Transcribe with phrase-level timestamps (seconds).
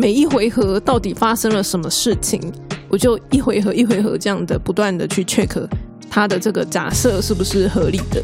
[0.00, 2.40] 每一回合到底发生了什么事情，
[2.88, 5.68] 我就一回合一回合这样的不断的去 check
[6.08, 8.22] 他的这个假设是不是合理的。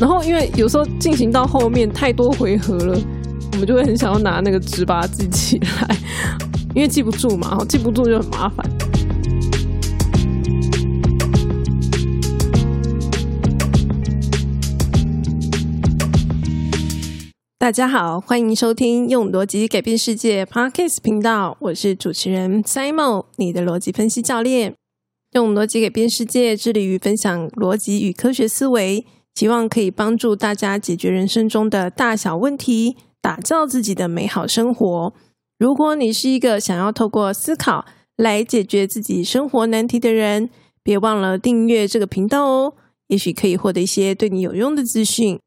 [0.00, 2.98] 然后因为有时候进行到后面太多回合了，
[3.52, 5.94] 我们就会很想要拿那个纸把它记起来，
[6.74, 8.66] 因为记不住嘛，记不住就很麻烦。
[17.70, 24.74] 大家好，欢迎收听用逻辑改变世界 Podcast 频道，我是主持人 Simon，你的逻辑分析教练。
[25.34, 35.14] 用逻辑改变世界，致力于分享逻辑与科学思维，希望可以帮助大家解决人生中的大小问题，打造自己的美好生活。
[35.56, 37.84] 如果你是一个想要透过思考
[38.16, 40.50] 来解决自己生活难题的人，
[40.82, 42.74] 别忘了订阅这个频道哦，
[43.06, 45.38] 也许可以获得一些对你有用的资讯。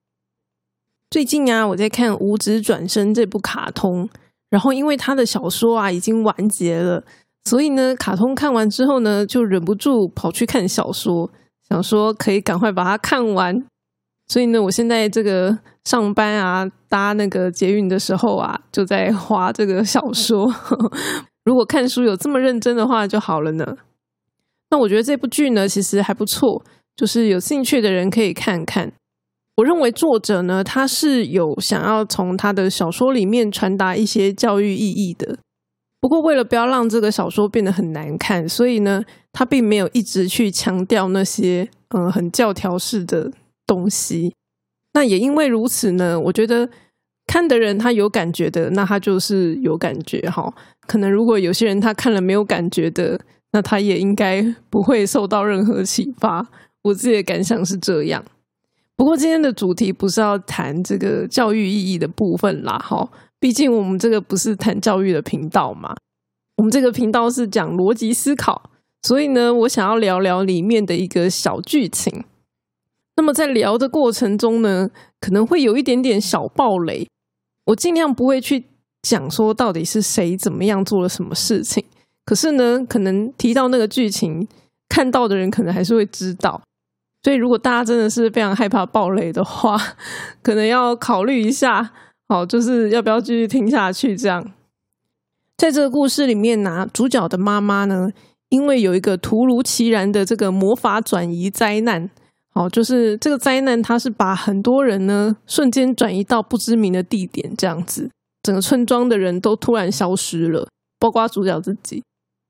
[1.13, 4.09] 最近啊，我在看《五指转身》这部卡通，
[4.49, 7.03] 然后因为他的小说啊已经完结了，
[7.43, 11.29] 所以呢，卡通看完之后呢，就忍不住跑去看小说，
[11.69, 13.63] 想说可以赶快把它看完。
[14.27, 20.51] 所以呢，我现在这个上班啊，搭那个捷运的时候啊，就在划这个小说。
[21.45, 23.63] 如果看书有这么认真的话就好了呢。
[24.71, 26.65] 那我觉得这部剧呢，其实还不错，
[26.95, 28.91] 就是有兴趣的人可以看看。
[29.55, 35.37] 我认为作者呢，他是有想要从他的小说里面传达一些教育意义的。
[35.99, 43.31] 不过，为了不要让这个小说变得很难看，所以呢，他并没有一直去强调那些嗯很教条式的
[43.65, 44.33] 东西。
[44.93, 46.67] 那也因为如此呢，我觉得
[47.25, 50.53] 看的人他有感觉的，那他就是有感觉哈。
[50.87, 53.19] 可能如果有些人他看了没有感觉的，
[53.53, 56.45] 那他也应该不会受到任何启发。
[56.81, 58.25] 我自己的感想是这样。
[58.95, 65.95] 不过今天的主题不是要谈这个教育意义的部分啦，哈，毕竟我们这个不是谈教育的频道嘛，
[66.57, 68.69] 我们这个频道是讲逻辑思考，
[69.01, 72.23] 所以呢，我想要聊聊里面的一个小剧情。
[73.15, 74.89] 那么在聊的过程中呢，
[75.19, 77.07] 可能会有一点点小暴雷，
[77.65, 78.63] 我尽量不会去
[79.01, 81.83] 讲说到底是谁怎么样做了什么事情，
[82.25, 84.47] 可是呢，可能提到那个剧情，
[84.87, 86.61] 看到的人可能还是会知道。
[87.23, 89.77] 所以，如果大家真的是非常害怕暴雷的话，
[90.41, 91.91] 可能要考虑一下，
[92.27, 94.17] 好，就是要不要继续听下去。
[94.17, 94.51] 这样，
[95.55, 98.11] 在这个故事里面呢，主角的妈妈呢，
[98.49, 102.09] 因为有一个突如其然的这个魔法转移灾难，
[102.53, 108.11] 好，就是这个灾难，它是把很多人呢瞬间转移到不知名的地点，这样子，
[108.43, 110.67] 整个村庄的人都突然消失了，
[110.99, 112.03] 包括主角自己，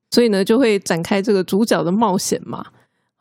[0.09, 2.66] 所以呢，就会展开这个主角的冒险嘛。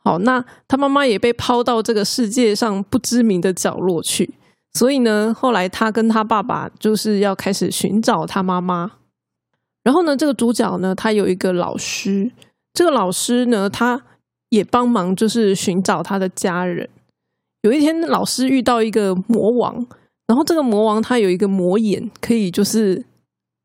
[0.03, 4.33] 好，那他妈妈也被抛到这个世界上不知名的角落去，
[4.73, 8.91] 所以呢，后来他跟他爸爸就是要开始寻找他妈妈。
[9.83, 12.31] 然后呢，这个主角呢，他有一个老师，
[12.73, 14.01] 这个老师呢，他
[14.49, 16.89] 也帮忙就是寻找他的家人。
[17.61, 19.85] 有一天，老师遇到一个魔王，
[20.27, 23.05] 然后这个魔王他有一个魔眼，可以就是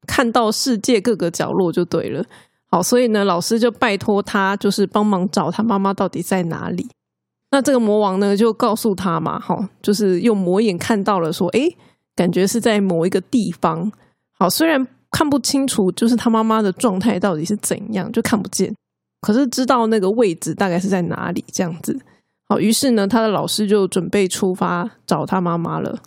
[0.07, 2.25] 看到世界各个角落，就对了。
[2.71, 6.87] 好，所以呢，老师就拜托他，就是帮忙找他妈妈到底在哪里。
[7.51, 11.67] 那这个魔王呢，就告诉他嘛，好，就是用魔眼看到了，说，哎，
[12.15, 13.91] 感觉是在某一个地方。
[14.39, 18.75] 好，虽然看不清楚，就是他妈妈的状态到底是怎样，就看不见，
[19.23, 21.99] 可是知道那个位置大概是在哪里这样子。
[22.51, 25.99] 好，于是呢，他的老师就准备出发找他妈妈了。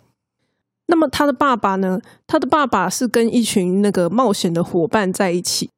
[0.86, 5.68] 那么他的爸爸呢，他的爸爸是跟一群那个冒险的伙伴在一起。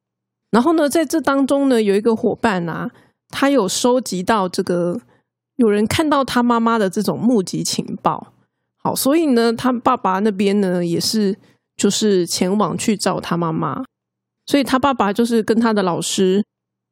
[0.55, 2.89] 然后呢，在这当中呢，有一个伙伴啊，
[3.27, 4.97] 他有收集到这个
[5.57, 8.31] 有人看到他妈妈的这种目击情报。
[8.77, 11.37] 好，所以呢，他爸爸那边呢也是
[11.75, 13.83] 就是前往去找他妈妈。
[14.45, 16.45] 所以他爸爸就是跟他的老师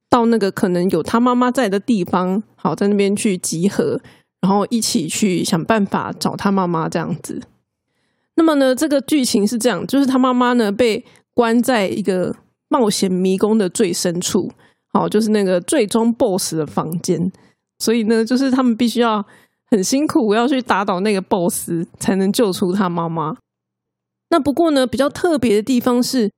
[0.09, 4.01] 到那个可能有他妈妈在的地方，好在那边去集合，
[4.41, 7.41] 然后一起去想办法找他妈妈这样子。
[8.35, 12.35] 那么呢，这个剧情是这样，就是他妈妈呢被关在一个。
[12.73, 14.51] 冒险迷宫的最深处，
[14.91, 17.31] 好，就是那个最终 BOSS 的房间。
[17.77, 19.23] 所以呢，就是他们必须要
[19.69, 23.35] 很辛苦，要去打倒那个 BOSS，才能救出他妈妈。
[24.31, 26.31] 那不过呢，比较特别的地方是，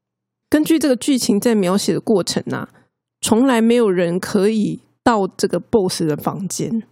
[0.50, 2.68] 根据这个剧情在描写的过程啊，
[3.22, 6.84] 从来没有人可以到这个 BOSS 的房间，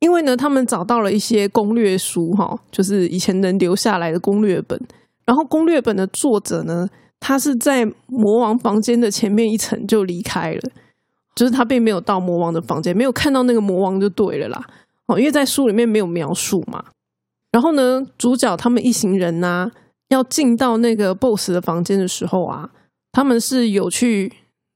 [0.00, 4.80] 因为呢，他们找到了一些攻略书，哈，就是以前人留下来的攻略本。
[5.24, 6.88] 然后攻略本的作者呢？
[7.20, 10.60] 他是在魔王房间的前面一层就离开了，
[11.34, 14.64] 就是他并没有到魔王的房间，没有看到那个魔王就对了啦。
[15.06, 16.84] 哦，因为在书里面没有描述嘛。
[17.50, 19.70] 然后呢，主角他们一行人呢
[20.08, 22.68] 要进到那个 BOSS 的房间的时候啊，
[23.10, 24.32] 他们是有去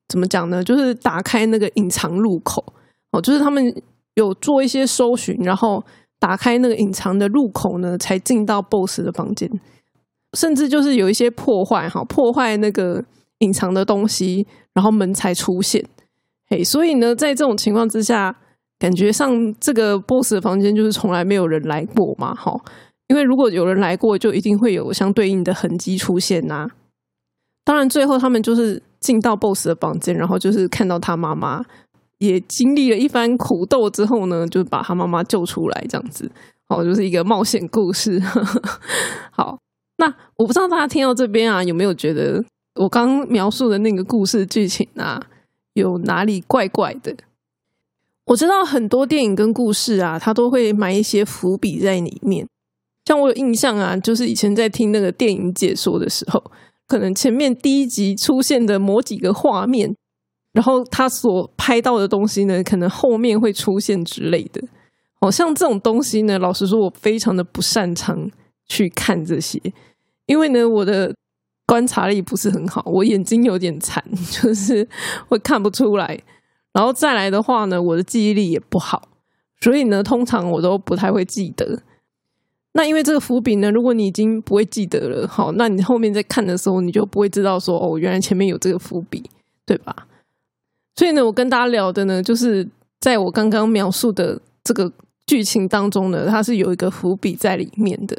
[0.09, 0.65] 怎么讲呢？
[0.65, 2.65] 就是打开那个隐藏入口
[3.13, 3.63] 哦，就是他们
[4.15, 5.85] 有做一些搜寻，然后
[6.19, 9.49] 打开那个隐藏的入口呢，才进到 BOSS 的房间，
[10.37, 13.05] 甚至就是有一些破坏哈，破坏那个
[13.39, 15.85] 隐藏的东西，然后门才出现。
[16.49, 18.35] 嘿，所以呢，在这种情况之下，
[18.79, 22.59] 感觉上这个 BOSS 的房间就是从来没有人来过嘛，哈。
[23.09, 26.67] 因为如果有人来过，就一定会有相对应的痕迹出现呐。
[27.65, 31.63] 当然，最后他们就是进到 BOSS 的房间，然后就是看到他妈妈，
[32.19, 36.31] 也经历了一番苦斗之后呢，就把他妈妈救出来，这样子，
[36.69, 38.19] 好，就是一个冒险故事。
[39.31, 39.59] 好，
[40.03, 42.45] 那我不知道大家听到这边啊，有没有觉得
[42.75, 45.25] 我刚描述的那个故事剧情啊，
[45.75, 47.15] 有哪里怪怪的？
[48.25, 52.45] 我知道很多电影跟故事啊，它都会埋一些伏笔在里面。
[53.05, 56.43] 像我有印象啊，就是以前在听那个电影解说的时候，
[56.89, 59.95] 可能前面第一集出现的某几个画面，
[60.53, 64.61] 然后他所拍到的东西呢，可能后面会出现之类的。
[65.21, 68.29] 好像这种东西呢，老实说，我非常的不擅长
[68.67, 69.61] 去看这些，
[70.27, 71.15] 因为呢，我的
[71.67, 74.87] 观察力不是很好，我眼睛有点残， 就是
[75.29, 76.19] 会看不出来。
[76.73, 79.09] 然后再来的话呢，我的记忆力也不好，
[79.61, 81.83] 所以呢，通常我都不太会记得。
[82.75, 89.29] 那因为这个伏笔呢，如果你已经不会记得了，好，那你后面在看的时候，你就不会知道说哦，原来前面有这个伏笔，
[89.67, 90.09] 对吧？
[90.97, 92.67] 所以呢，我跟大家聊的呢，就是
[93.01, 94.91] 在我刚刚描述的这个
[95.27, 98.17] 剧情当中呢，它是有一个伏笔在里面的。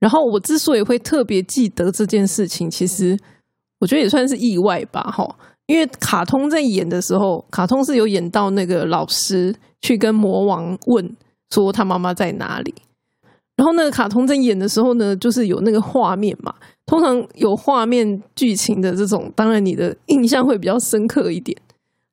[0.00, 3.18] 然后我之所以会特别记得这件事情，其实
[3.78, 5.28] 我觉得也算是意外吧，哈，
[5.66, 11.16] 因为卡通在演的时候，卡通是有演到那个老师去跟魔王问
[11.50, 12.74] 说他妈妈在哪里。
[13.56, 16.54] 然后那个卡通在演的时候呢，就是有那个画面嘛。
[16.86, 21.58] 通常有画面剧情的这种，当然你的印象会比较深刻一点。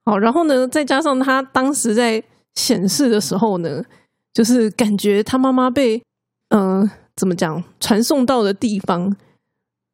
[0.06, 2.22] 好，然后呢，再加上他当时在
[2.56, 3.84] 显示的时候呢，
[4.34, 6.02] 就是感觉他妈妈被
[6.50, 9.16] 嗯怎么讲传送到的地方，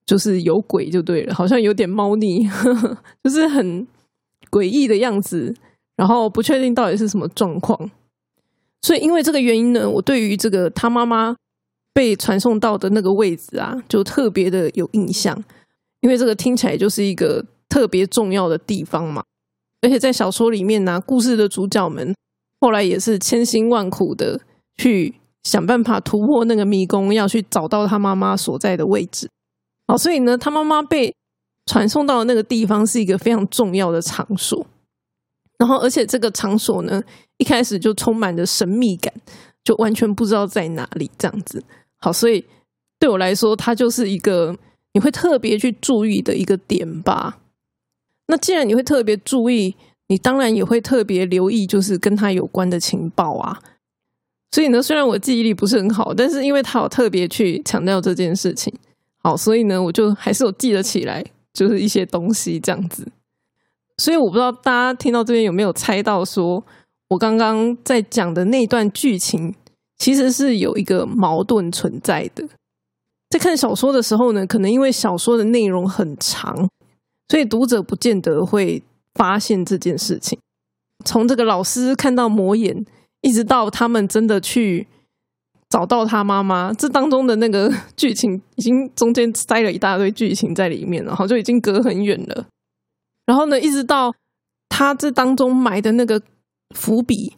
[0.06, 2.48] 就是有鬼就对了，好像有点猫腻，
[3.24, 3.88] 就是很
[4.50, 5.56] 诡异的样子。
[5.96, 7.92] 然后不确定到底是什么状况。
[8.82, 11.36] 所以因为这个原因呢，我对于这个他妈妈。
[11.94, 15.38] 被传送到的那个位置啊，就特别的有印象，
[16.00, 19.22] 因为这个听起来就是一个特别重要的地方嘛。
[19.82, 22.16] 而且在小说里面呢，故事的主角们
[22.62, 24.40] 后来也是千辛万苦的
[24.78, 29.30] 去想办法突破那个迷宫，要去找到他妈妈所在的位置。
[29.88, 31.14] 好，所以呢，他妈妈被
[31.66, 34.66] 传送到那个地方是一个非常重要的场所。
[35.58, 37.04] 然后，而且这个场所呢，
[37.38, 39.14] 一开始就充满着神秘感，
[39.64, 41.64] 就完全不知道在哪里这样子。
[41.98, 42.44] 好，所以
[42.98, 44.58] 对我来说，它就是一个
[44.94, 47.38] 你会特别去注意的一个点吧。
[48.28, 49.76] 那既然你会特别注意，
[50.08, 53.62] 你当然也会特别留意，就是跟他有关的情报啊。
[54.52, 58.74] 所以呢，虽然我记忆力不是很好，但是因为他有特别去强调这件事情，
[59.24, 63.08] 好，所以呢，我就还是有记得起来，就是一些东西这样子。
[63.98, 66.64] 所以我不知道大家听到这边有没有猜到，说
[67.10, 69.54] 我刚刚在讲的那段剧情。
[69.98, 72.44] 其实是有一个矛盾存在的。
[73.30, 76.68] 在看小说的时候呢，可能因为小说的内容很长，
[77.28, 78.82] 所以读者不见得会
[79.14, 80.40] 发现这件事情。
[81.06, 82.84] 从这个老师看到魔眼，
[83.22, 84.88] 一直到他们真的去
[85.70, 92.48] 找到他妈妈，这当中的那个剧情已经中间塞了一大堆剧情在里面然后就已经隔很远了。
[93.26, 94.14] 然后呢，一直到
[94.70, 96.22] 他这当中埋的那个
[96.76, 97.34] 伏笔。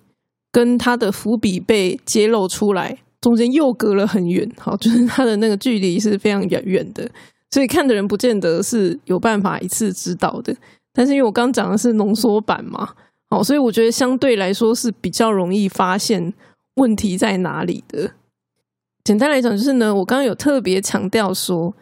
[0.53, 7.09] 跟他的伏笔被揭露出来，中间又隔了很远，好，就是他的那个距离是非常远远的，
[7.49, 10.55] 所以看的人不见得是有办法一次知道的。
[10.93, 12.87] 但是因为我刚讲的是浓缩版嘛，
[13.33, 16.31] 好，所以我觉得相对来说是比较容易发现
[16.75, 18.11] 问题在哪里的。
[19.03, 21.73] 简单来讲，就是呢，我刚刚有特别强调说，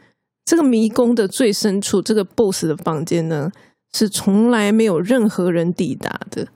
[0.46, 3.52] 这个迷宫的最深处，这个 BOSS 的房间呢，
[3.94, 6.48] 是从来没有任何人抵达的，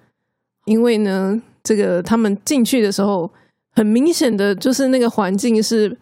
[0.64, 1.42] 因为呢。
[1.62, 3.32] 这个他们进去的时候，
[3.72, 5.98] 很明显的就是那个环境是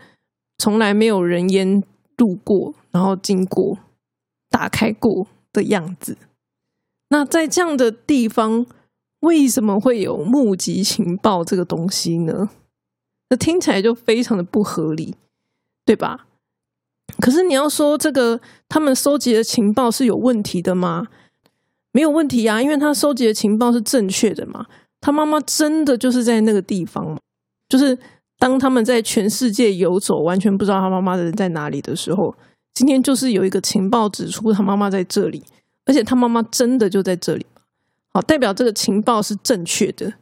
[0.58, 1.82] 从来没有人烟
[2.18, 3.80] 路过，然后经过
[4.50, 6.18] 打开过的样子。
[7.12, 8.66] 那在这样的地方，
[9.24, 12.50] 为什么会有目击情报这个东西呢？
[13.30, 15.16] 那听起来就非常的不合理，
[15.86, 16.28] 对吧？
[17.20, 21.08] 可是你要说这个他们收集的情报是有问题的吗？
[21.94, 24.66] 没有问题啊，因为他收集的情报是正确的嘛。
[25.00, 27.18] 他妈妈真的就是在那个地方，
[27.70, 27.98] 就是
[28.40, 32.36] 当他们在全世界游走，完全不知道他妈妈的人在哪里的时候，
[32.74, 35.44] 今天就是有一个情报指出他妈妈在这里，
[35.86, 37.46] 而且他妈妈真的就在这里，
[38.14, 40.14] 好，代表这个情报是正确的。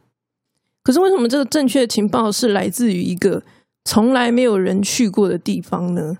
[0.82, 3.42] 可是为什么这个正确的情报是来自于一个
[3.84, 6.18] 从来没有人去过的地方呢？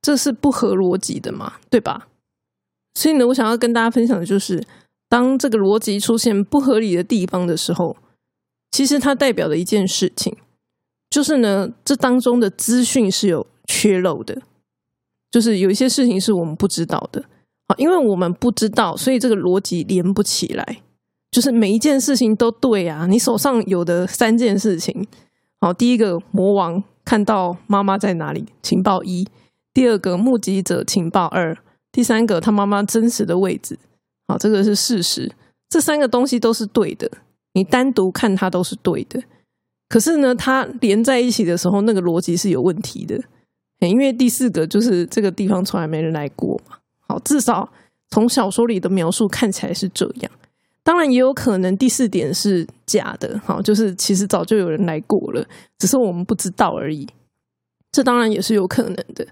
[0.00, 2.08] 这是不合逻辑的嘛，对吧？
[2.94, 4.62] 所以呢，我想要跟大家分享的就是，
[5.08, 7.96] 当这个逻辑出现不合理的地方的时候，
[8.70, 10.36] 其实它代表的一件事情，
[11.08, 14.42] 就是呢，这当中的资讯是有缺漏的，
[15.30, 17.24] 就是有一些事情是我们不知道的。
[17.78, 20.78] 因为我们不知道，所以这个逻辑连不起来。
[21.30, 25.06] 就是每一件事情都对啊，你手上有的三件事情，
[25.62, 29.24] 好，第一个魔王看到妈妈在哪里，情报一；
[29.72, 31.54] 第二个目击者情报二；
[31.90, 33.78] 第三个他妈妈真实的位置，
[34.28, 35.32] 好，这个是事实。
[35.70, 37.10] 这三个东西都是对的，
[37.54, 39.22] 你单独看它都是对的。
[39.88, 43.18] 可是呢，它连在一起的时候，那个逻辑是有问题的，
[43.80, 46.76] 因为第四个就是这个地方从来没人来过嘛。
[47.12, 47.70] 好，至少
[48.08, 50.32] 从小说里的描述看起来是这样。
[50.82, 55.46] 当然也有可能第四点是假的，好，就是其实早就有人来过了，
[55.78, 57.06] 只是我们不知道而已。
[57.90, 59.26] 这当然也是有可能的。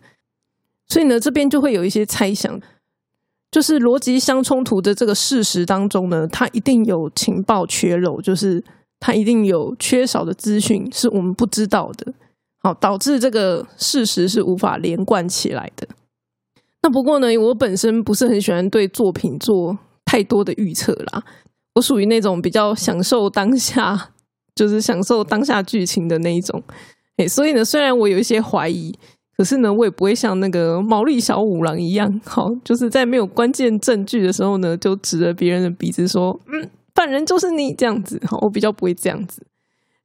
[0.89, 2.61] 所以呢，这边就会有一些猜想，
[3.51, 8.63] 就是逻辑相冲突的这个事实当中呢，它一定有情报缺漏，就是
[8.99, 12.13] 它一定有缺少的资讯是我们不知道的，
[12.59, 15.89] 好，导致这个事实是无法连贯起来的。
[16.83, 19.79] 那不过呢，我本身不是很喜欢对作品做。
[20.07, 21.23] 太多的预测啦，
[21.77, 24.11] 我属于那种比较享受当下，
[24.57, 26.61] 就是享受当下剧情的那一种。
[27.17, 28.93] 哎，所以呢，虽然我有一些怀疑，
[29.37, 39.41] 可是呢，我也不会像那个毛利小五郎一样，好，就是在没有关键证据的时候呢，就指着别人的鼻子说：“嗯，犯人就是你。”这样子，好，我比较不会这样子。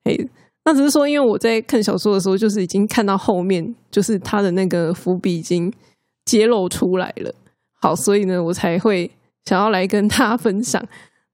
[0.04, 0.16] 哎，
[0.66, 5.74] 那只是说，因为我在看小说的时候，就是已经看到后面，就是他的那个伏笔已经
[6.26, 7.34] 揭露出来了。
[7.82, 9.12] 好，所以呢，我才会。
[9.48, 10.84] 想要来跟大家分享，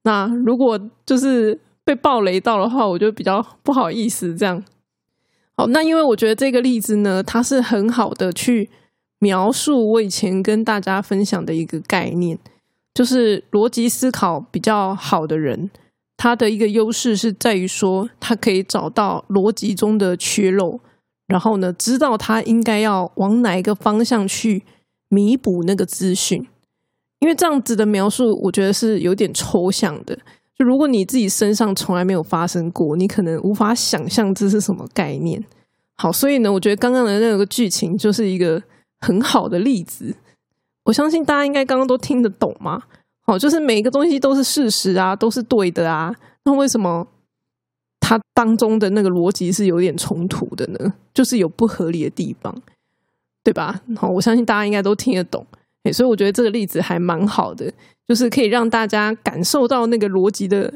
[0.03, 4.36] 那如果就是被暴雷到的话，我就比较不好意思。
[4.36, 4.62] 这样，
[5.55, 8.69] 好，那因为我觉得这个例子呢，它是很好的去
[9.19, 12.38] 描述我以前跟大家分享的一个概念，
[12.93, 15.71] 就是逻辑思考比较好的人，
[16.17, 20.81] 他的一个优势是在于说，他可以找到逻辑中的缺漏，
[21.27, 24.63] 然后呢，知道他应该要往哪一个方向去
[25.12, 26.48] 弥补那个资讯。
[27.20, 30.18] 因为这样子的描述，我觉得是有点抽象的。
[30.58, 35.44] 就如果你自己身上从来没有发生过，你可能无法想象这是什么概念。
[35.98, 38.63] 好，所以呢，我觉得刚刚的那个剧情就是一个
[39.00, 40.15] 很好的例子。
[40.86, 42.82] 我相信大家应该刚刚都听得懂嘛。
[43.22, 46.12] 好，就是每一个东西都是事实啊，都是对的啊。
[46.44, 47.08] 那为什么
[48.00, 50.94] 它当中的那个逻辑是有点冲突的呢？
[51.13, 52.62] 就是有不合理的地方，
[53.43, 53.81] 对吧？
[53.95, 55.45] 好，我相信大家应该都听得懂。
[55.83, 57.71] 哎，所以我觉得这个例子还蛮好的，
[58.07, 60.71] 就是可以让大家感受到那个逻辑的，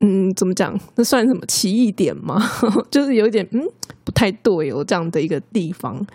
[0.00, 0.78] 嗯，怎么讲？
[0.94, 2.40] 那算什么奇异点吗？
[2.90, 3.68] 就是有点嗯
[4.04, 6.06] 不太对哦，这样的一个地方。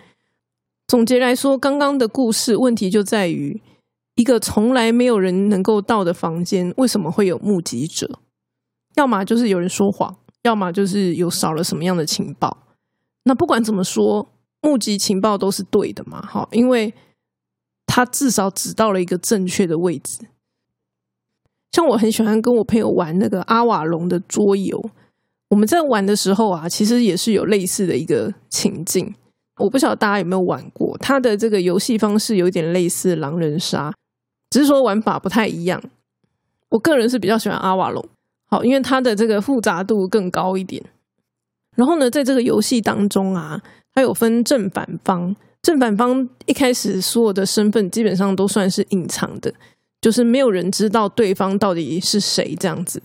[0.88, 3.60] 总结来说，刚刚的故事问题就在于
[4.14, 8.18] 一个从来没有人能够到的房间，为什么会有目击者？
[8.96, 12.56] 要么就是有人说谎，要么就是有少了什么样的情报。
[13.24, 14.26] 那不管怎么说，
[14.60, 16.20] 目击情报都是对的嘛？
[16.26, 16.92] 好，因为。
[17.92, 20.20] 他至少指到了一个正确的位置。
[21.72, 24.80] 像我很喜欢跟我朋友玩那个阿瓦隆的桌游，
[25.48, 29.12] 我们在玩的时候啊，其实也是有类似的一个情境。
[29.56, 33.92] 我不晓得大家有没有玩过，它的这个游戏方式有点类似狼人杀，
[34.50, 35.82] 只是说玩法不太一样。
[36.68, 38.08] 我个人是比较喜欢阿瓦隆，
[38.46, 40.80] 好，因为它的这个复杂度更高一点。
[41.74, 43.60] 然后呢，在这个游戏当中啊，
[44.00, 45.36] 它有分正反方。
[45.60, 49.52] 正反方一开始所有的身份基本上都算是隐藏的，
[50.00, 53.02] 就是没有人知道对方到底是谁这样子。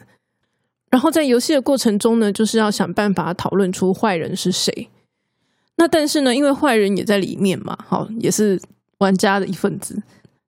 [0.89, 4.87] 然后在游戏的过程中呢，就是要想办法讨论出坏人是谁。
[5.75, 8.57] 那但是呢，因为坏人也在里面嘛，好，也是
[8.99, 10.01] 玩家的一份子，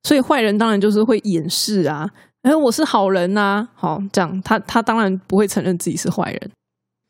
[0.03, 2.09] 所以坏人当然就是会掩饰啊，
[2.43, 6.51] 哎，我是好人呐，好，这样他他当然不会承认自己是坏人。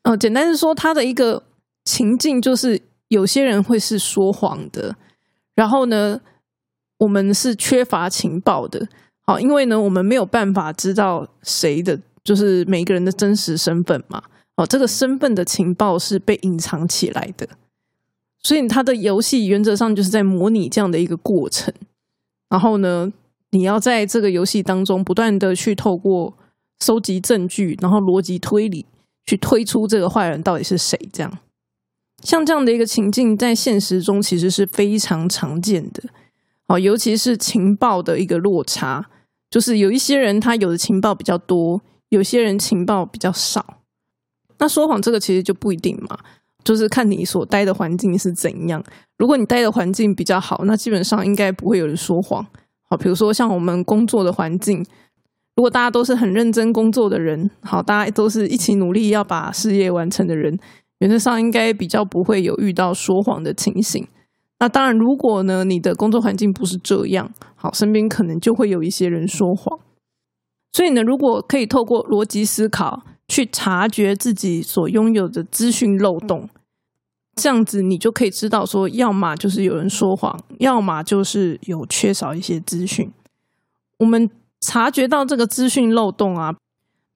[0.02, 1.44] 呃，简单是说，他的一个
[1.84, 2.82] 情境就是。
[3.08, 4.96] 有些人会是说谎的，
[5.54, 6.20] 然后呢，
[6.98, 8.86] 我们是缺乏情报的，
[9.22, 14.22] 好，因为呢，我们没有办法知道谁的，就是每个人的真实身份嘛，
[14.56, 17.48] 哦，这个身份的情报是被隐藏起来的，
[18.42, 21.72] 所以他的游戏原则上就是在模拟这样的一个过程，
[22.48, 23.12] 然后呢，
[23.50, 26.34] 你要在这个游戏当中不断的去透过
[26.80, 28.84] 收集证据，然后逻辑推理，
[29.24, 31.38] 去推出这个坏人到底是谁，这样。
[32.22, 36.02] 像这样的一个情境，在现实中其实是非常常见的，
[36.66, 39.06] 哦，尤其是情报的一个落差，
[39.48, 43.78] 就是有一些人他有的情报比较多，有些人情报比较少。
[44.58, 46.18] 那说谎这个其实就不一定嘛，
[46.64, 48.82] 就是看你所待的环境是怎样。
[49.16, 52.44] 如果你待的环境比较好，那基本上应该不会有人说谎。
[52.90, 54.84] 好，比如说像我们工作的环境，
[55.54, 60.58] 如果大家都是很认真工作的人，好，大家都是一起努力要把事业完成的人，
[60.98, 64.06] 原则上应该比较不会有遇到说谎的情形。
[64.60, 69.78] 那当然，如果呢你的工作环境不是这样，好，身边可能就会有一些人说谎。
[70.72, 76.48] 所以呢，如果可以透过逻辑思考去察觉自己所拥有的资讯漏洞，
[77.36, 83.12] 这样子你就可以知道说，要么就是有人说谎，要么就是有缺少一些资讯。
[83.98, 84.28] 我们
[84.60, 86.56] 察觉到这个资讯漏洞啊，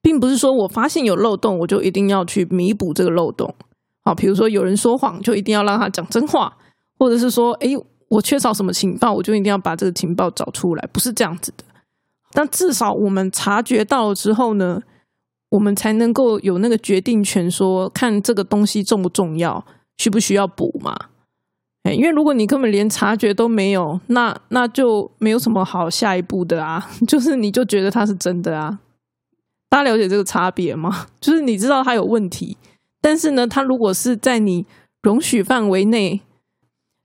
[0.01, 3.53] 并不是说我发现有漏洞，我就一定要去弥补这个漏洞。
[4.05, 6.55] 好，比如说有人说谎，就一定要让他讲真话。
[6.99, 7.69] 或者是说，哎，
[8.07, 11.63] 我缺少什么情报，我就一定要把这个情报找出来，不是这样子的。
[12.31, 14.81] 但至少我们察觉到了之后呢，
[15.49, 19.65] 我们才能够有那个决定权，说看这个东西重不重要，
[19.97, 20.95] 需不需要补嘛？
[21.83, 26.89] 哎，因为如果你根本连察觉都没有，那那就没有什么好下一步的啊。
[27.05, 28.79] 就是你就觉得它是真的啊？
[29.69, 31.07] 大家了解这个差别吗？
[31.19, 32.55] 就是你知道它有问题，
[33.03, 34.65] 但是呢，它如果是在你
[35.03, 36.21] 容许范围内。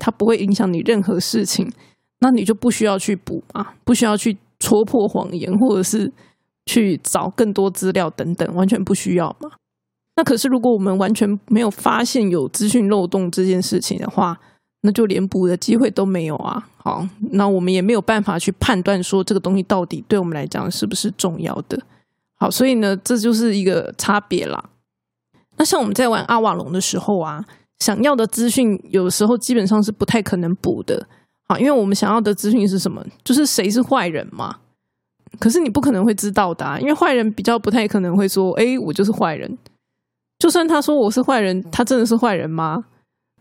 [0.01, 1.69] 它不会影响你任何事情，
[2.21, 6.13] 那你就不需要去补嘛，不需要去戳破谎言，或者是
[6.67, 9.51] 去找更多资料等等，完全不需要嘛。
[10.15, 14.39] 那可是如果我们完全没有发现有资讯漏洞这件事情的话，
[14.83, 16.69] 那就连补的机会都没有啊。
[16.77, 21.77] 好，那我们也没有办法去判断说这个东西到底对我们来讲是不是重要的。
[22.37, 24.65] 好，所以呢，这就是一个差别啦。
[25.59, 27.45] 那像我们在玩阿瓦隆的时候啊。
[27.81, 31.07] 想要的资讯有时候基本上是不太可能补的，
[31.49, 33.01] 好，因为我们想要的资讯是什么？
[33.23, 34.57] 就是谁是坏人嘛。
[35.39, 39.57] 可是你不可能会知道的，因为坏人比较不太可能会说：“哎，我就是坏人。”
[40.41, 42.85] 就算他说我是坏人，他真的是坏人吗？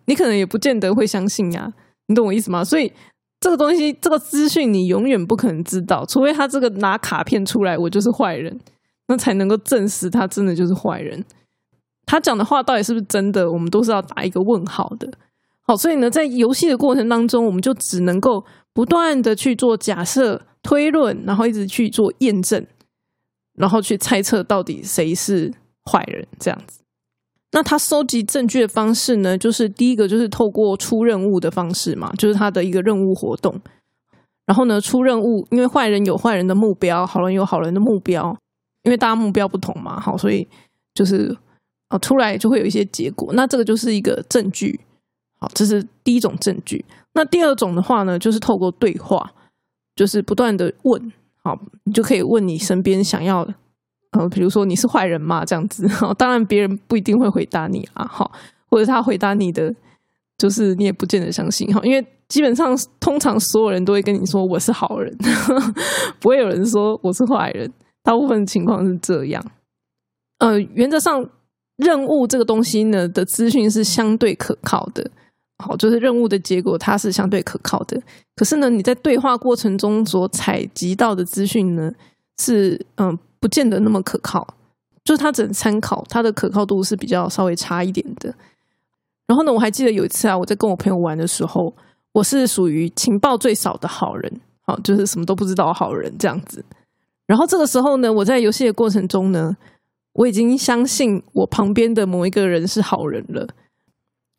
[0.05, 1.73] 你可能也不见得会相信呀。
[2.05, 2.63] 你懂我意思吗？
[2.63, 2.93] 所以
[3.39, 8.59] 这个东西，这个资讯你永远不可能知道，除非他这个拿卡片出来，我就是坏人，
[9.07, 11.25] 那才能够证实他真的就是坏人。
[12.07, 13.51] 他讲的话到底是不是真的？
[13.51, 15.07] 我们都是要打一个问号的。
[15.61, 22.65] 好，所以呢，在游戏的过程当中，我们就只能够不断的去做假设、推论，然后一直去做验证，
[23.55, 26.79] 然后去猜测到底谁是坏人这样子。
[27.51, 29.37] 那他收集证据的方式呢？
[29.37, 33.53] 就是第一个就是透过出任务的方式嘛，就是他的一个任务活动。
[34.45, 38.33] 然后呢，出任务，因为坏人有坏人的目标，好人有好人的目标，
[38.83, 40.47] 因为大家目标不同嘛，好，所以
[40.93, 41.35] 就是。
[41.89, 44.79] 哦，出来就会有一些结果，那这个就是一个证据。
[45.39, 46.83] 好，这是第一种证据。
[47.13, 49.31] 那第二种的话呢，就是透过对话，
[49.95, 53.53] 就是不断的问，好，你就可以问你身边想要的，
[54.11, 55.45] 呃，比如说你是坏人吗？
[55.45, 55.87] 这样子。
[55.87, 58.31] 好，当然别人不一定会回答你啊，好，
[58.69, 59.73] 或者他回答你的，
[60.37, 65.15] 就是你也不见得相信哈，因为基本上通常所有人都会跟你说我是好人，
[66.19, 67.71] 不会有人说我是坏人，
[68.03, 69.45] 大部分情况是这样。
[70.39, 71.29] 呃，原则上。
[71.77, 75.09] 任务这个东西呢的资讯是相对可靠的，
[75.59, 78.01] 好，就是任务的结果它是相对可靠的。
[78.35, 81.91] 可是呢，你在对话过程中所采集到的资讯呢，
[82.39, 84.47] 是嗯，不见得那么可靠，
[85.03, 88.33] 就是它只能参考，它的可靠度是比较稍微差一点的。
[89.27, 91.71] 然后呢，我还记得有一次啊，我在跟我朋友玩的时候，
[92.11, 96.65] 我是属于情报最少的好人，好，就是什么都不知道好人这样子。
[97.27, 99.55] 然后这个时候呢，我在游戏的过程中呢。
[100.17, 103.47] 我已经相信我旁边的某一个人是好人了，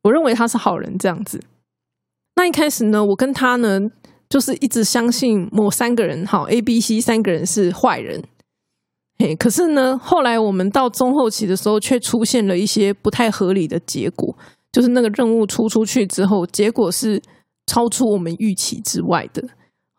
[0.02, 1.40] 我认为他是好人这样子。
[2.34, 3.80] 那一开始呢，我跟他呢
[4.28, 8.22] 就是一直相信某三个人，好 A、B、C 三个人是坏人。
[9.20, 14.36] 嘿，可是呢，后来我们到中后期的时候，却出现了一些不太合理的结果，
[14.72, 17.22] 就是那个任务出出去之后，结果是
[17.66, 19.42] 超出我们预期之外的。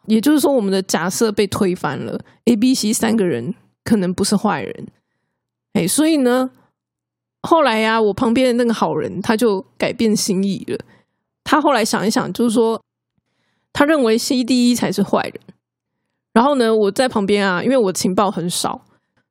[0.05, 4.87] 也就是说，我们的假设被推翻了，A、B、C 三个人可能不是坏人。
[5.73, 6.49] 哎，所以呢，
[7.43, 10.77] 后来呀，我旁边的那个好人他就改变心意了。
[11.43, 12.81] 他后来想一想，就是说，
[13.71, 15.33] 他认为 C D 一才是坏人。
[16.33, 18.85] 然后呢，我在旁边啊，因为我情报很少，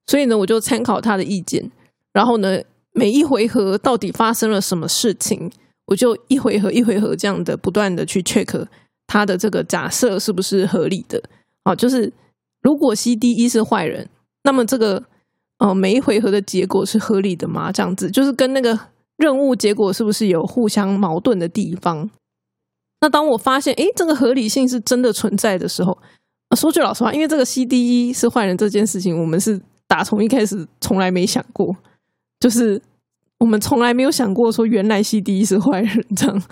[0.06, 1.70] 所以呢，我就参考他的意见。
[2.12, 2.60] 然后呢，
[2.92, 5.50] 每一回合到底发生了什么事情，
[5.86, 8.66] 我就一回合一回合这样的不断的去 check
[9.06, 11.22] 他的这个假设是不是合理的。
[11.64, 12.12] 啊，就是
[12.62, 14.08] 如果 C D 一是坏人，
[14.44, 15.04] 那么这个。
[15.58, 17.72] 哦，每一回合的结果是合理的吗？
[17.72, 18.78] 这样子就是跟那个
[19.16, 22.08] 任务结果是不是有互相矛盾的地方？
[23.00, 25.96] 那当我发现，哎，这个合理性是真的存在的时候，
[26.56, 31.76] 说句老实话，因为这个 C D E 是坏人这件事情，我们是打从一开始从来没想过，
[32.40, 32.80] 就是
[33.38, 36.42] 我们从来没有想过说原来 C D E 是坏人这样。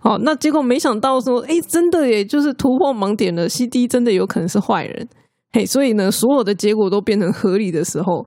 [0.00, 5.08] 好，那结果没想到说，哎，真的耶，就是突破盲点了，C D 真的有可能是坏人。
[5.52, 8.24] 嘿，所以呢，所有的结果都变成合理的时候，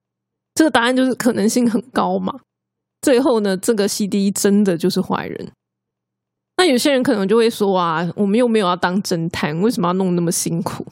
[0.60, 2.34] 这个答案就是可能性很高嘛。
[3.02, 5.54] 最后呢，这个 C D 真的就是坏人。
[6.58, 10.86] 那有些人可能就会说啊，我们又没有要当侦探，为什么要弄那么辛苦？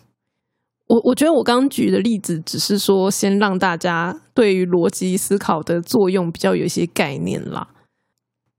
[0.87, 7.67] 我我觉得我刚刚举的例子只是说，先让大家对于逻辑思考的作用比较有一些概念啦。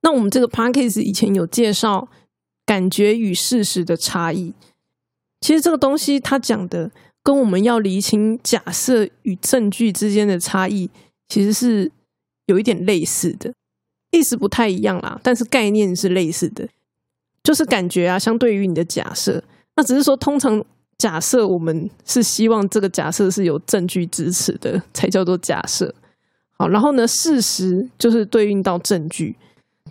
[0.02, 2.08] 那我们这个 p a c k a g e 以前有介绍
[2.66, 4.52] 感觉与事实的差异，
[5.40, 6.90] 其实这个东西它讲的
[7.22, 10.90] 跟我们要厘清假设与证据之间的差异，
[11.28, 11.90] 其实是
[12.46, 13.52] 有一点类似的，
[14.10, 16.68] 意思不太一样啦，但是概念是类似的，
[17.42, 19.42] 就是感觉啊，相对于你的假设，
[19.76, 20.64] 那只是说通常。
[20.98, 25.94] 假设我们是希望这个假设是有证据支持的，才叫做假设。
[26.56, 29.36] 好，然后呢，事实就是对应到证据。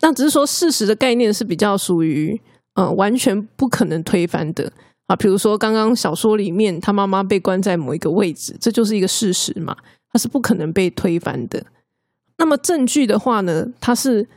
[0.02, 2.38] 那只是说事实的概念是比较属于
[2.74, 4.70] 呃完全不可能推翻的
[5.08, 5.15] 啊。
[5.15, 9.76] 比如说刚刚小说里面，他妈妈被关在某一个位置，这就是一个事实嘛，
[10.12, 11.65] 它是不可能被推翻的。
[12.38, 14.28] 那么证据的话呢，它是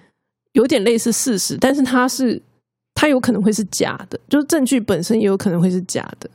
[0.53, 2.41] 有点类似事实，但是它是
[2.95, 6.29] 它有可能会是假的，就是证据本身也有可能会是假的。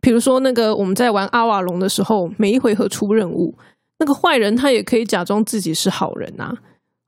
[0.00, 3.52] 比如说，那个我们在玩阿瓦隆的时候，每一回合出任务，
[3.98, 6.56] 那个坏人他也可以假装自己是好人啊。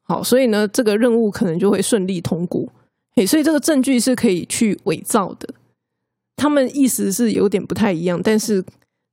[0.03, 2.67] 好，所以呢，这个任务可能就会顺利通过。
[3.15, 5.49] 嘿，所以这个证据是可以去伪造的。
[6.41, 8.65] 他们意思是有点不太一样，但是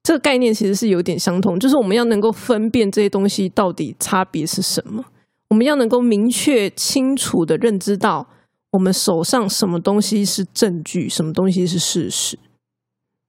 [0.02, 5.04] 这个概念其实是有点相同，就是我们要能够分辨这些东西到底差别是什么，
[5.50, 8.26] 我们要能够明确清楚的认知到
[8.72, 12.40] 我们手上什么东西是证据，什么东西是事实。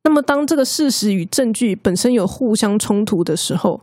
[0.04, 3.80] 那么，当这个事实与证据本身有互相冲突的时候，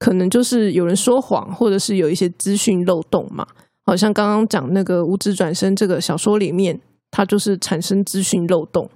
[0.00, 3.46] 可能就是有人说谎，或者是有一些资讯漏洞嘛。
[3.86, 6.80] 好像刚刚讲那个《无知转身》这个小说里面，
[7.12, 8.90] 它就是产生资讯漏洞。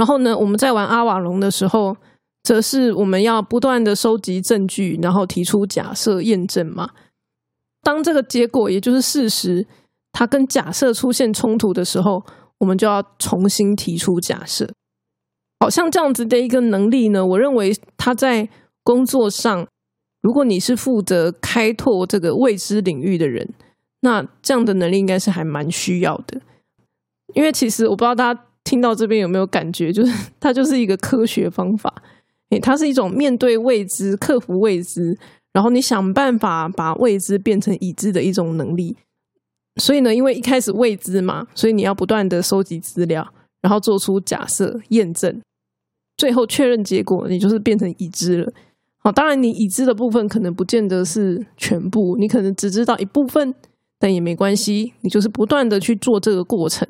[0.00, 1.94] 然后呢，我们在玩阿瓦隆的时候，
[2.42, 6.88] 则是我们要不断的收集证据，然后提出假设验证嘛。
[7.82, 9.66] 当这个结果也就是事实，
[10.10, 12.24] 它跟假设出现冲突的时候，
[12.56, 14.72] 我们就要重新提出假设。
[15.58, 18.48] 好像这样子的一个能力呢，我认为他在
[18.82, 19.66] 工作上，
[20.22, 23.52] 如果你是负责开拓这个未知领域的人，
[24.00, 26.40] 那这样的能力应该是还蛮需要的。
[27.34, 31.92] 因为其实我不知道大家听到这边有没有感觉，就是它就是一个科学方法，
[32.50, 35.18] 诶，它是一种面对未知、克服未知，
[35.52, 38.96] 然后你想办法把未知变成已知的一种能力。
[39.76, 43.26] 所以呢，因为一开始未知嘛，所以你要不断的收集资料，
[43.62, 45.40] 然后做出假设、验证。
[46.16, 48.52] 最后确认结果，你就是变成已知了。
[48.98, 53.54] 好，当然你已知的部分可能不见得是全部，你可能只知道一部分，
[53.98, 54.92] 但也没关系。
[55.00, 56.86] 你就是不断的去做这个过程，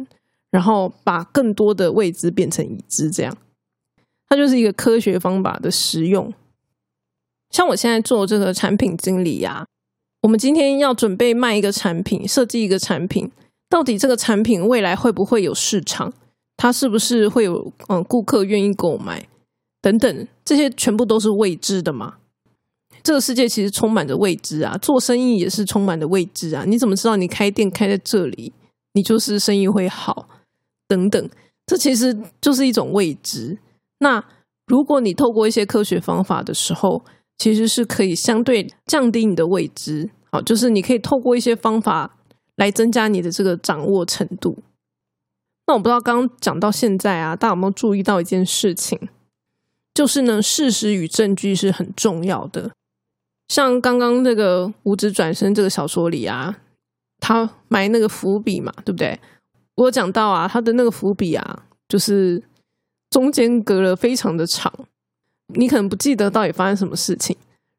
[0.50, 3.36] 然后把更多的未知变成已知，这样
[4.28, 6.32] 它就是一个科学方法的实用。
[7.50, 9.66] 像我现在做这个产品经理呀，
[10.22, 13.30] 我们今天要准备卖一个产品，设计一个产品，
[13.68, 16.12] 到底这个产品未来会不会有市场？
[16.56, 19.26] 它是不是会有嗯顾客愿意购买
[19.80, 22.16] 等等，这些全部都是未知的嘛？
[23.02, 26.64] 这个世界其实充满着未知啊，做生意也是充满着未知啊。
[26.66, 28.52] 你怎么知道你开店开在这里，
[28.92, 30.28] 你就是生意会好？
[30.90, 31.30] 等等，
[31.66, 33.56] 这其实就是一种未知。
[34.00, 34.24] 那
[34.66, 37.04] 如果你透过一些科学方法的时候，
[37.38, 40.10] 其实是可以相对降低你的未知。
[40.32, 42.16] 好，就是你可以透过一些方法
[42.56, 44.58] 来增加你的这个掌握程度。
[45.68, 48.98] 那我不知道刚刚讲到现在啊，大家有没有注意到一件事情？
[49.94, 52.72] 就是呢，事实与证据是很重要的。
[53.48, 56.58] 像刚刚那个《五指转身》这个小说里啊，
[57.18, 59.18] 他埋那个伏笔嘛，对不对？
[59.84, 62.42] 我讲到啊，他的那个伏笔啊，就是
[63.08, 64.72] 中间隔了非常的长，
[65.54, 67.36] 你可能不记得到底发生什么事情。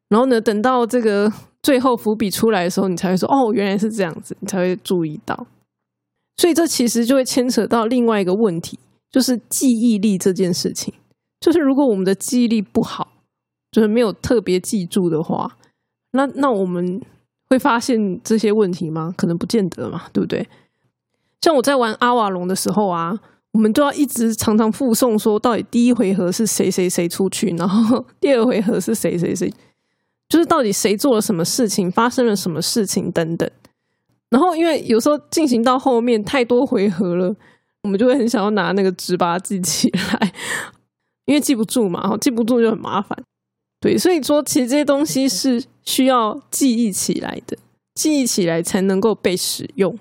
[0.08, 5.46] 然后呢，等到这个最后伏笔出来的时候，你才会说：“哦，原来是这样子。”你才会注意到。
[6.36, 8.78] 所以这其实就会牵扯到另外一个问题，
[9.10, 10.92] 就是记忆力这件事情。
[11.40, 13.12] 就是如果我们的记忆力不好，
[13.70, 15.56] 就是没有特别记住的话，
[16.12, 17.00] 那那我们
[17.48, 19.14] 会发现这些问题吗？
[19.16, 20.46] 可能不见得嘛，对不对？
[21.42, 23.12] 像我在玩阿瓦隆的时候啊，
[23.52, 29.52] 我们都要一直常常附送说，到底第一回合是谁谁谁出去，然后 第二回合是谁谁谁，
[30.28, 33.50] 就是到底谁做了什么事情，发生了什么事情等等。
[34.30, 37.36] 然后，因为有时候进行到后面太多回合了，
[37.82, 40.32] 我们就会很想要拿那个纸把它记起来。
[41.26, 43.16] 因为记不住嘛，然后记不住就很麻烦。
[43.78, 47.58] 对，所以说其实这些东西是需要记忆起来的，
[47.94, 49.98] 记忆起来才能够被使用。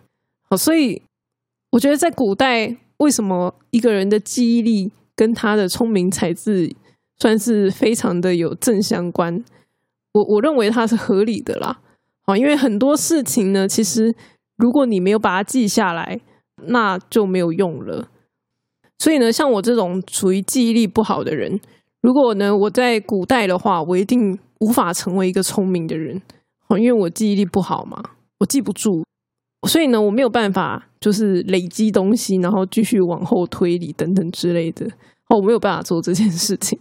[0.50, 1.02] 好，所以
[1.72, 6.76] 我觉得在古代，为什么一个人的记忆力跟他的聪明才智
[7.18, 9.44] 算是非常的有正相关？
[10.14, 11.80] 我我认为它是合理的啦。
[12.24, 14.14] 好，因为很多事情呢，其实
[14.58, 16.20] 如果你没有把它记下来，
[16.68, 18.10] 那就没有用了。
[19.00, 21.60] 所以呢，像我这种属于记忆力不好的人，
[22.02, 26.22] 如果呢我在古代的话，我一定无法成为一个聪明的人。
[26.68, 28.04] 哦，因为我记忆力不好嘛，
[28.40, 29.04] 我记不住，
[29.68, 34.90] 所以呢我没有办法就是累积东西，然后继续往后推理等等之类的。
[35.30, 36.78] 我没有办法做这件事情。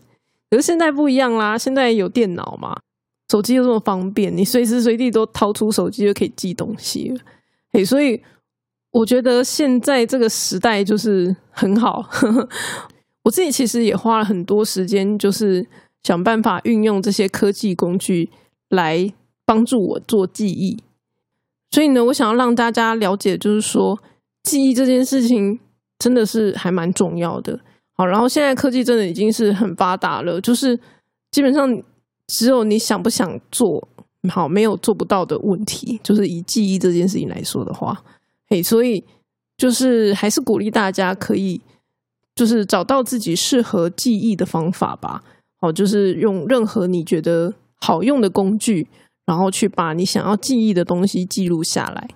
[0.51, 2.77] 可是现在不一样啦，现在有电脑嘛。
[3.31, 7.21] 手机又这么方便，你随时随地都掏出手机就可以记东西了。
[7.73, 8.21] 嘿，所以
[8.91, 12.05] 我觉得现在这个时代就是很好。
[13.23, 15.65] 我自己其实也花了很多时间，就是
[16.03, 18.29] 想办法运用这些科技工具
[18.71, 19.13] 来
[19.45, 20.83] 帮助我做记忆。
[21.71, 23.99] 所以呢，我想要让大家了解，就是说
[24.43, 25.59] 记忆这件事情
[25.99, 27.59] 真的是还蛮重要的。
[27.97, 30.79] 好，然后现在科技真的已经是很发达了，就是
[31.31, 31.83] 基本上。
[32.33, 33.89] 只有你想不想做
[34.29, 35.99] 好，没有做不到的问题。
[36.01, 38.01] 就是以记忆这件事情来说的话，
[38.47, 39.03] 嘿，所以
[39.57, 41.61] 就是还是鼓励大家可以，
[42.37, 45.25] 就是找到自己适合记忆的方法吧。
[45.61, 48.87] 好，就是用任何你觉得好用的工具，
[49.31, 52.09] 然后去把你想要记忆的东西记录下来。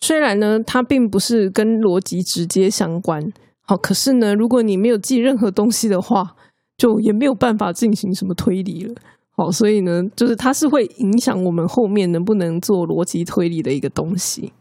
[0.00, 3.20] 虽然呢，它并不是跟逻辑直接相关，
[3.62, 6.36] 好，可是呢，如果你没有记任何东西的话，
[6.76, 8.94] 就也没有办法进行什么推理了。
[9.32, 14.52] 好，所以呢，就是它是会影响我们后面能不能做逻辑推理的一个东西。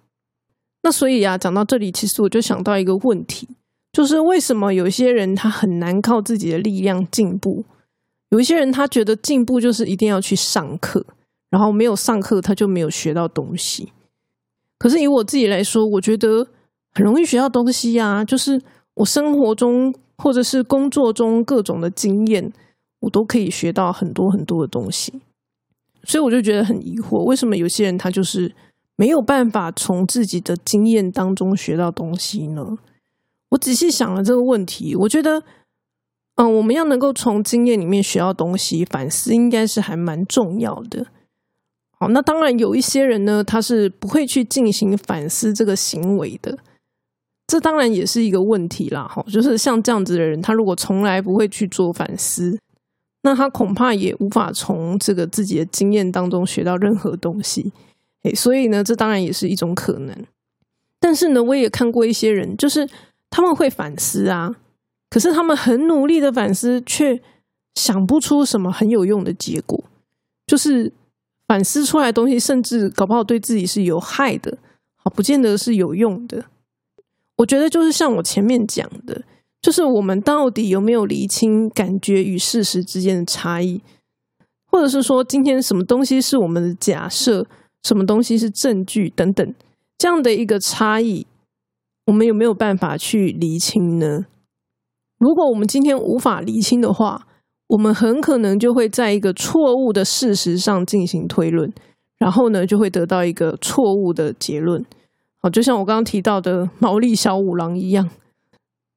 [0.82, 3.48] 那所以啊，讲到这里，其实我就想到一个问题，
[3.94, 7.64] 就是为什么有些人他很难靠自己的力量进步？
[8.32, 11.06] 有一些人他觉得进步就是一定要去上课，
[11.50, 13.92] 然后没有上课他就没有学到东西。
[14.78, 16.48] 可是以我自己来说，我觉得
[16.94, 18.62] 很容易学到东西呀，就是
[18.96, 22.52] 我生活中或者是工作中各种的经验。
[23.02, 25.22] 我都可以学到很多很多的东西，
[26.04, 28.54] 所以我就觉得很疑惑，为什么有些人他就是
[28.98, 32.62] 没有办法从自己的经验当中学到东西呢？
[33.52, 35.42] 我仔细想了这个问题，我觉得，
[36.36, 41.08] 嗯，我们要能够从经验里面学到东西，反思应该是还蛮重要的。
[42.00, 46.58] 好，那当然有一些人呢，他是不会去进行反思这个行为的，
[47.48, 49.08] 这当然也是一个问题啦。
[49.08, 52.58] 哈，就是像这样子的人，他如果从来不会去做反思。
[53.22, 57.74] 那他恐怕也无法从这个自己的经验当中学到任何东西，
[58.24, 60.16] 诶，所以呢，这当然也是一种可能。
[61.02, 62.88] 但是呢，我也看过一些人，就是
[63.30, 64.56] 他们会反思啊，
[65.10, 67.22] 可是他们很努力的反思，却
[67.76, 69.84] 想不出什么很有用的结果，
[70.48, 70.90] 就是
[71.50, 74.58] 反思出来东西，甚至搞不好对自己是有害的，
[74.96, 76.46] 好，不见得是有用的。
[77.38, 79.24] 我觉得就是像我前面讲的。
[79.62, 83.82] 就是我们到底有没有厘清感觉与事实之间的差异，
[84.72, 87.46] 或者是说今天什么东西是我们的假设，
[87.84, 89.54] 什么东西是证据等等
[89.98, 91.28] 这样的一个差异，
[92.06, 94.28] 我们有没有办法去厘清呢？
[95.18, 97.28] 如果我们今天无法厘清的话，
[97.70, 101.72] 我们很可能就会在一个错误的事实上进行推论，
[102.18, 104.86] 然后呢就会得到一个错误的结论。
[105.42, 108.10] 好，就像我刚刚提到的毛利小五郎一样。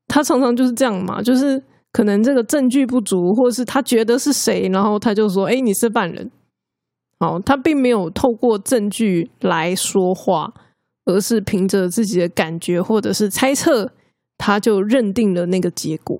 [0.08, 6.30] 他常常就是这样嘛，就是可能这个证据不足，或是他觉得是谁，然后他就说：“哎，你是犯人。”
[7.18, 10.52] 好，他并没有透过证据来说话，
[11.04, 13.92] 而是凭着自己的感觉或者是猜测，
[14.36, 16.18] 他就认定了那个结果。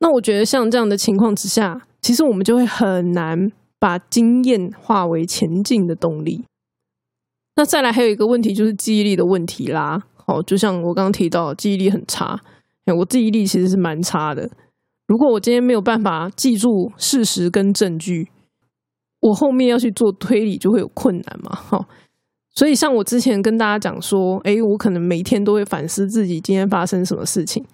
[0.00, 6.44] 那我觉得像这样的情况之下，其实我们就会很难把经验化为前进的动力。
[7.56, 10.04] 那再来还有一个问题就是记忆力的问题啦。
[10.14, 12.40] 好，就像我刚刚提到，记忆力很差。
[12.96, 14.48] 我记忆力其实是蛮差的。
[15.08, 18.28] 如果我今天没有办法记住事实跟证据，
[19.20, 21.50] 我后面要去做推理就会有困难嘛。
[21.54, 21.88] 哈，
[22.54, 27.64] 所以像我之前跟大家讲说，哎，我可能每天都会反思自己今天发生什么事情。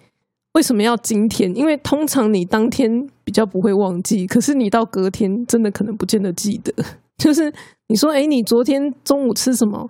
[0.55, 1.53] 为什么要今天？
[1.53, 2.89] 因为通常你当天
[3.25, 6.73] 比较不会忘记，可是你到隔天真的可能不见得记得。
[7.17, 7.53] 就是
[7.87, 9.89] 你说，哎，你昨天中午吃什么？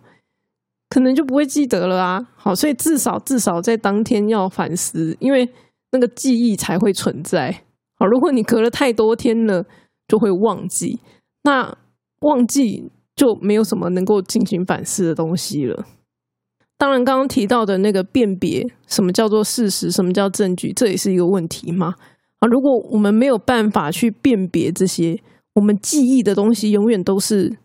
[0.89, 2.27] 可能就不会记得了啊！
[2.35, 5.47] 好，所以至少至少在当天要反思，因为
[5.91, 7.63] 那个记忆才会存在。
[7.99, 9.65] 好，如果你隔了太多天了，
[10.07, 10.99] 就会忘记，
[11.43, 11.75] 那
[12.21, 15.85] 忘记就没有什么能够进行反思的东西了。
[16.77, 21.95] 当然，刚刚提到的那个辨别什么叫做事实，什么叫证据，这也是一个问题嘛。
[22.39, 25.17] 啊，如果我们没有办法去辨别这些，
[25.53, 27.57] 我们记忆的东西永远都是，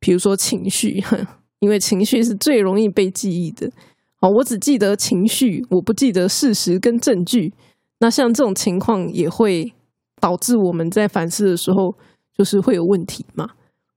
[0.00, 1.04] 比如说情绪，
[1.60, 3.70] 因为情绪是最容易被记忆的。
[4.18, 7.52] 好，我只记得情绪，我不记得事实跟证据。
[8.00, 9.74] 那像这种情况也会
[10.18, 11.94] 导致我们在反思的时候，
[12.36, 13.50] 就是会有问题嘛。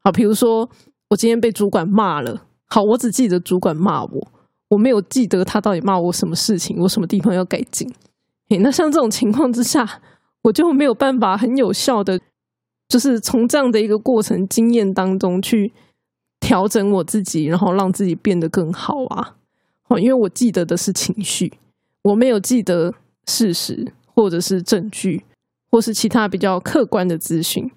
[0.03, 0.69] 好，比如说
[1.10, 4.27] 我今天被主管骂了，好，我只记得主管骂我，
[4.69, 7.91] 我没有记得他到底骂我什么事情，我什么地方要改进。
[8.62, 10.01] 那像这种情况之下，
[10.43, 12.19] 我就没有办法很有效的，
[12.88, 15.73] 就是从这样的一个过程经验当中去
[16.39, 19.36] 调整我自己，然后让自己变得更好啊。
[19.88, 21.53] 哦，因为我记得的是情绪，
[22.03, 22.93] 我没有记得
[23.25, 23.93] 事实。
[24.19, 25.23] 或者是证据，
[25.69, 27.69] 或是其他比较客观的资讯，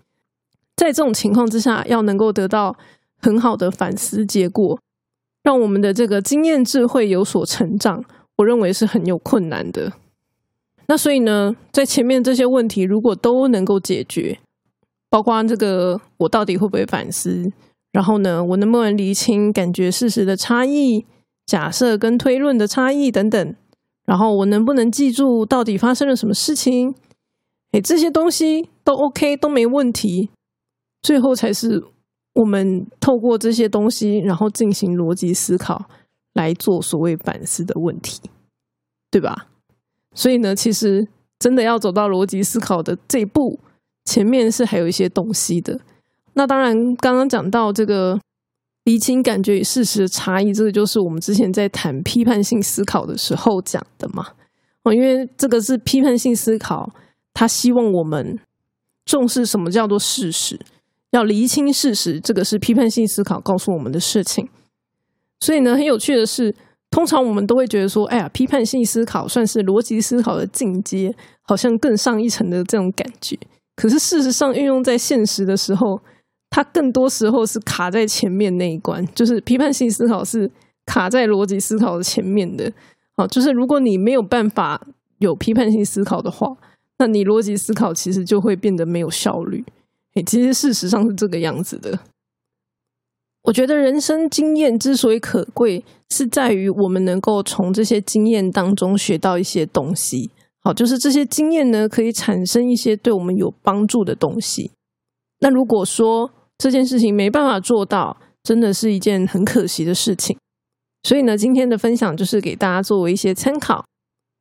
[0.75, 2.75] 在这种情况之下，要能够得到
[3.19, 4.81] 很好的反思结果，
[5.43, 8.05] 让我们的这个经验智慧有所成长，
[8.37, 9.93] 我认为是很有困难的。
[10.87, 14.39] 那所以呢，在前面这些问题如果都能够解决，
[15.09, 17.51] 包括这个我到底会不会反思，
[17.93, 21.05] 然后呢，我能不能厘清感觉事实的差异、
[21.47, 23.55] 假设跟推论的差异等等。
[24.07, 26.95] 然后我能不能记住到底发生了什么事情？
[27.71, 30.31] 哎，这些东西都 OK，都没问题。
[31.01, 31.85] 最后才是
[32.41, 35.85] 我们透过这些东西，然后进行逻辑思考
[36.35, 38.21] 来做所谓反思的问题，
[39.11, 39.49] 对吧？
[40.15, 41.07] 所以呢，其实
[41.39, 43.61] 真的要走到逻辑思考的这一步，
[44.05, 45.81] 前面是还有一些东西的。
[46.35, 48.19] 那当然，刚刚讲到这个。
[48.85, 54.27] 厘清感觉与事实的差异，这个就是我们之前在谈批判性思考的时候讲的嘛。
[54.83, 56.91] 哦，因为这个是批判性思考，
[57.35, 58.41] 他希望我们
[59.05, 60.59] 重视什么叫做事实，
[61.11, 64.49] 要厘清事实，这个是批判性思考告诉我们的事情。
[65.41, 66.55] 所以呢，很有趣的是，
[66.91, 73.39] 通常我们都会觉得说，哎呀，批判性思考算是逻辑思考的进阶，好像更上一层的这种感觉。
[73.75, 76.01] 可是事实上，运用在现实的时候，
[76.51, 80.51] 它更多时候是卡在前面那一关，就是批判性思考是
[80.85, 82.71] 卡在逻辑思考的前面的。
[83.17, 84.87] 好，就是如果你没有办法
[85.19, 86.55] 有批判性思考的话，
[86.99, 89.65] 那你逻辑思考其实就会变得没有效率。
[90.15, 91.99] 诶，其实事实上是这个样子的。
[93.45, 100.31] 我觉得人生经验之所以可贵，是在于我们能够从这些经验当中学到一些东西。
[100.63, 104.73] 好，就是这些经验呢，可以产生一些对我们有帮助的东西。
[105.41, 110.37] 那如果说这件事情没办法做到，真的是一件很可惜的事情。
[111.03, 113.83] 所以呢，今天的分享就是给大家作为一些参考，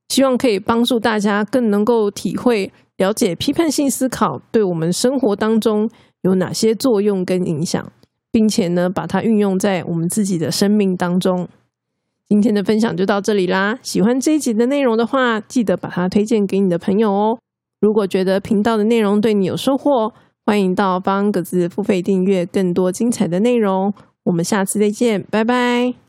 [0.10, 5.89] 希望可以帮助大家更能够体会、了解批判性思考对我们生活当中
[6.23, 7.91] 有哪些作用跟影响，
[8.29, 11.47] 并且呢，把它运用在我们自己的生命当中。
[12.27, 13.79] 今天的分享就到这里啦！
[13.81, 17.39] 喜欢这一集的内容的话，记得把它推荐给你的朋友哦。
[17.79, 20.13] 如果觉得频道的内容对你有收获，
[20.45, 23.93] 欢迎到方格子付费订阅更多精彩的内容，
[24.25, 26.08] 我们下次再见，拜拜。